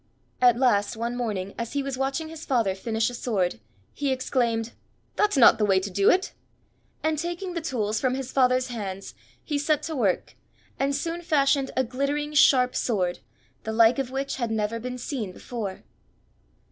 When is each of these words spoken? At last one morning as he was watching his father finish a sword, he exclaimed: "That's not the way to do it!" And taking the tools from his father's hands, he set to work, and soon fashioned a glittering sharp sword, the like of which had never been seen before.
At 0.41 0.57
last 0.57 0.97
one 0.97 1.15
morning 1.15 1.53
as 1.59 1.73
he 1.73 1.83
was 1.83 1.95
watching 1.95 2.27
his 2.29 2.43
father 2.43 2.73
finish 2.73 3.11
a 3.11 3.13
sword, 3.13 3.59
he 3.93 4.11
exclaimed: 4.11 4.71
"That's 5.15 5.37
not 5.37 5.59
the 5.59 5.63
way 5.65 5.79
to 5.79 5.91
do 5.91 6.09
it!" 6.09 6.33
And 7.03 7.19
taking 7.19 7.53
the 7.53 7.61
tools 7.61 8.01
from 8.01 8.15
his 8.15 8.31
father's 8.31 8.69
hands, 8.69 9.13
he 9.43 9.59
set 9.59 9.83
to 9.83 9.95
work, 9.95 10.33
and 10.79 10.95
soon 10.95 11.21
fashioned 11.21 11.69
a 11.77 11.83
glittering 11.83 12.33
sharp 12.33 12.75
sword, 12.75 13.19
the 13.63 13.71
like 13.71 13.99
of 13.99 14.09
which 14.09 14.37
had 14.37 14.49
never 14.49 14.79
been 14.79 14.97
seen 14.97 15.33
before. 15.33 15.83